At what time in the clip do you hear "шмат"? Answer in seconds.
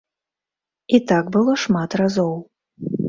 1.65-1.89